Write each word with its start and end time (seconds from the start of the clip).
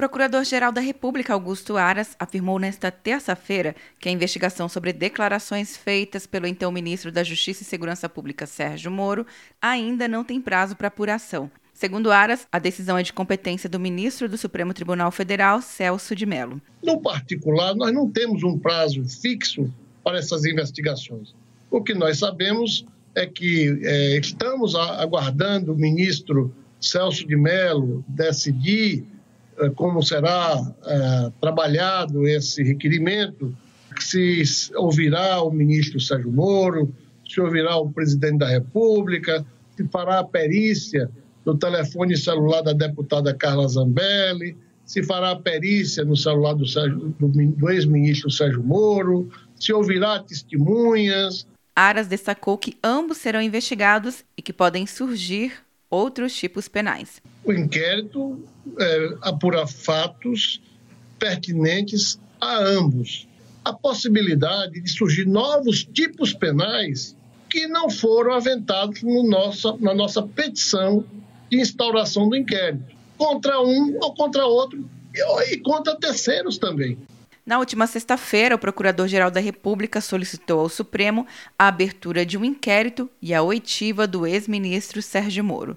Procurador-Geral 0.00 0.72
da 0.72 0.80
República, 0.80 1.34
Augusto 1.34 1.76
Aras, 1.76 2.16
afirmou 2.18 2.58
nesta 2.58 2.90
terça-feira 2.90 3.76
que 3.98 4.08
a 4.08 4.12
investigação 4.12 4.66
sobre 4.66 4.94
declarações 4.94 5.76
feitas 5.76 6.26
pelo 6.26 6.46
então 6.46 6.72
ministro 6.72 7.12
da 7.12 7.22
Justiça 7.22 7.62
e 7.62 7.66
Segurança 7.66 8.08
Pública, 8.08 8.46
Sérgio 8.46 8.90
Moro, 8.90 9.26
ainda 9.60 10.08
não 10.08 10.24
tem 10.24 10.40
prazo 10.40 10.74
para 10.74 10.88
apuração. 10.88 11.50
Segundo 11.74 12.10
Aras, 12.10 12.48
a 12.50 12.58
decisão 12.58 12.96
é 12.96 13.02
de 13.02 13.12
competência 13.12 13.68
do 13.68 13.78
ministro 13.78 14.26
do 14.26 14.38
Supremo 14.38 14.72
Tribunal 14.72 15.10
Federal, 15.10 15.60
Celso 15.60 16.16
de 16.16 16.24
Mello. 16.24 16.62
No 16.82 16.98
particular, 16.98 17.74
nós 17.74 17.92
não 17.92 18.10
temos 18.10 18.42
um 18.42 18.58
prazo 18.58 19.04
fixo 19.04 19.70
para 20.02 20.18
essas 20.18 20.46
investigações. 20.46 21.34
O 21.70 21.82
que 21.82 21.92
nós 21.92 22.20
sabemos 22.20 22.86
é 23.14 23.26
que 23.26 23.78
é, 23.84 24.16
estamos 24.16 24.74
aguardando 24.74 25.74
o 25.74 25.76
ministro 25.76 26.50
Celso 26.80 27.26
de 27.26 27.36
Mello 27.36 28.02
decidir 28.08 29.04
como 29.74 30.02
será 30.02 30.56
é, 30.86 31.32
trabalhado 31.40 32.26
esse 32.26 32.62
requerimento, 32.62 33.54
se 33.98 34.42
ouvirá 34.76 35.42
o 35.42 35.50
ministro 35.50 36.00
Sérgio 36.00 36.32
Moro, 36.32 36.94
se 37.28 37.40
ouvirá 37.40 37.76
o 37.76 37.90
presidente 37.90 38.38
da 38.38 38.48
República, 38.48 39.44
se 39.76 39.86
fará 39.88 40.20
a 40.20 40.24
perícia 40.24 41.10
no 41.44 41.56
telefone 41.56 42.16
celular 42.16 42.62
da 42.62 42.72
deputada 42.72 43.34
Carla 43.34 43.68
Zambelli, 43.68 44.56
se 44.84 45.02
fará 45.02 45.30
a 45.30 45.36
perícia 45.36 46.04
no 46.04 46.16
celular 46.16 46.54
do, 46.54 46.64
do, 46.64 47.28
do 47.28 47.70
ex-ministro 47.70 48.30
Sérgio 48.30 48.62
Moro, 48.62 49.30
se 49.58 49.72
ouvirá 49.72 50.18
testemunhas. 50.20 51.46
Aras 51.76 52.08
destacou 52.08 52.58
que 52.58 52.76
ambos 52.82 53.18
serão 53.18 53.40
investigados 53.40 54.24
e 54.36 54.42
que 54.42 54.52
podem 54.52 54.86
surgir 54.86 55.52
outros 55.88 56.34
tipos 56.34 56.68
penais. 56.68 57.20
O 57.44 57.52
inquérito 57.52 58.42
é, 58.78 59.16
apura 59.22 59.66
fatos 59.66 60.60
pertinentes 61.18 62.18
a 62.40 62.58
ambos. 62.58 63.28
A 63.64 63.72
possibilidade 63.72 64.80
de 64.80 64.90
surgir 64.90 65.26
novos 65.26 65.84
tipos 65.84 66.32
penais 66.32 67.16
que 67.48 67.66
não 67.66 67.90
foram 67.90 68.32
aventados 68.32 69.02
no 69.02 69.28
nossa, 69.28 69.76
na 69.78 69.92
nossa 69.92 70.22
petição 70.22 71.04
de 71.50 71.60
instauração 71.60 72.28
do 72.28 72.36
inquérito, 72.36 72.94
contra 73.18 73.60
um 73.60 73.98
ou 74.00 74.14
contra 74.14 74.46
outro 74.46 74.88
e, 75.14 75.54
e 75.54 75.58
contra 75.58 75.96
terceiros 75.96 76.56
também. 76.56 76.96
Na 77.44 77.58
última 77.58 77.86
sexta-feira, 77.86 78.54
o 78.54 78.58
Procurador-Geral 78.58 79.30
da 79.30 79.40
República 79.40 80.00
solicitou 80.00 80.60
ao 80.60 80.68
Supremo 80.68 81.26
a 81.58 81.66
abertura 81.66 82.24
de 82.24 82.38
um 82.38 82.44
inquérito 82.44 83.10
e 83.20 83.34
a 83.34 83.42
oitiva 83.42 84.06
do 84.06 84.24
ex-ministro 84.24 85.02
Sérgio 85.02 85.42
Moro. 85.42 85.76